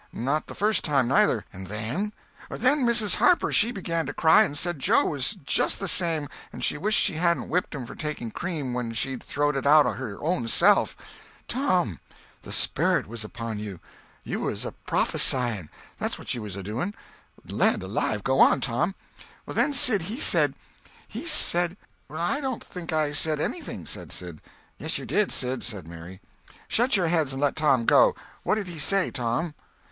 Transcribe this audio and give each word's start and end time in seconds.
Not 0.11 0.47
the 0.47 0.55
first 0.55 0.83
time, 0.83 1.07
neither. 1.07 1.45
And 1.53 1.67
then—" 1.67 2.11
"Then 2.49 2.87
Mrs. 2.87 3.17
Harper 3.17 3.51
she 3.53 3.71
began 3.71 4.07
to 4.07 4.13
cry, 4.15 4.41
and 4.41 4.57
said 4.57 4.79
Joe 4.79 5.05
was 5.05 5.35
just 5.45 5.79
the 5.79 5.87
same, 5.87 6.27
and 6.51 6.63
she 6.63 6.75
wished 6.75 6.99
she 6.99 7.13
hadn't 7.17 7.49
whipped 7.49 7.75
him 7.75 7.85
for 7.85 7.93
taking 7.93 8.31
cream 8.31 8.73
when 8.73 8.93
she'd 8.93 9.21
throwed 9.21 9.55
it 9.55 9.67
out 9.67 9.85
her 9.85 10.17
own 10.23 10.47
self—" 10.47 10.97
"Tom! 11.47 11.99
The 12.41 12.51
sperrit 12.51 13.05
was 13.05 13.23
upon 13.23 13.59
you! 13.59 13.79
You 14.23 14.39
was 14.39 14.65
a 14.65 14.71
prophesying—that's 14.71 16.17
what 16.17 16.33
you 16.33 16.41
was 16.41 16.55
doing! 16.55 16.95
Land 17.47 17.83
alive, 17.83 18.23
go 18.23 18.39
on, 18.39 18.59
Tom!" 18.59 18.95
"Then 19.45 19.71
Sid 19.71 20.01
he 20.01 20.19
said—he 20.19 21.27
said—" 21.27 21.77
"I 22.09 22.41
don't 22.41 22.63
think 22.63 22.91
I 22.91 23.11
said 23.11 23.39
anything," 23.39 23.85
said 23.85 24.11
Sid. 24.11 24.41
"Yes 24.79 24.97
you 24.97 25.05
did, 25.05 25.31
Sid," 25.31 25.61
said 25.61 25.87
Mary. 25.87 26.19
"Shut 26.67 26.95
your 26.97 27.05
heads 27.05 27.33
and 27.33 27.41
let 27.43 27.55
Tom 27.55 27.85
go 27.85 28.07
on! 28.07 28.13
What 28.41 28.55
did 28.55 28.65
he 28.67 28.79
say, 28.79 29.11
Tom?" 29.11 29.53